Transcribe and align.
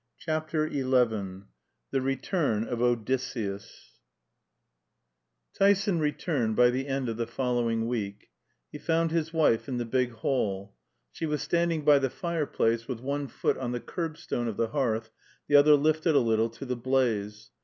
CHAPTER 0.17 0.67
XI 0.67 0.81
THE 1.91 2.01
RETURN 2.01 2.63
OF 2.67 2.81
ODYSSEUS 2.81 3.99
Tyson 5.53 5.99
returned 5.99 6.55
by 6.55 6.71
the 6.71 6.87
end 6.87 7.07
of 7.07 7.17
the 7.17 7.27
following 7.27 7.85
week. 7.87 8.31
He 8.71 8.79
found 8.79 9.11
his 9.11 9.31
wife 9.31 9.67
in 9.67 9.77
the 9.77 9.85
big 9.85 10.09
hall. 10.13 10.73
She 11.11 11.27
was 11.27 11.43
standing 11.43 11.85
by 11.85 11.99
the 11.99 12.09
fireplace, 12.09 12.87
with 12.87 12.99
one 12.99 13.27
foot 13.27 13.59
on 13.59 13.73
the 13.73 13.79
curbstone 13.79 14.47
of 14.47 14.57
the 14.57 14.69
hearth, 14.69 15.11
the 15.47 15.55
other 15.55 15.75
lifted 15.75 16.15
a 16.15 16.19
little 16.19 16.49
to 16.49 16.65
the 16.65 16.75
blaze. 16.75 17.51